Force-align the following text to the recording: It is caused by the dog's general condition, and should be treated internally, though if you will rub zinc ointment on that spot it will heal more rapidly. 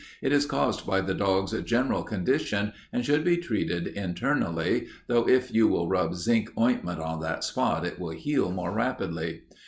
It 0.23 0.31
is 0.31 0.47
caused 0.47 0.87
by 0.87 1.01
the 1.01 1.13
dog's 1.13 1.51
general 1.61 2.01
condition, 2.01 2.73
and 2.91 3.05
should 3.05 3.23
be 3.23 3.37
treated 3.37 3.85
internally, 3.85 4.87
though 5.05 5.29
if 5.29 5.53
you 5.53 5.67
will 5.67 5.87
rub 5.87 6.15
zinc 6.15 6.51
ointment 6.59 6.99
on 6.99 7.19
that 7.19 7.43
spot 7.43 7.85
it 7.85 7.99
will 7.99 8.09
heal 8.09 8.51
more 8.51 8.73
rapidly. 8.73 9.43